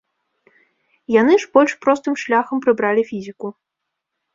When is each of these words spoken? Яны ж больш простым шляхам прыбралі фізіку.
Яны 1.21 1.37
ж 1.45 1.51
больш 1.59 1.77
простым 1.85 2.13
шляхам 2.25 2.57
прыбралі 2.67 3.03
фізіку. 3.15 3.57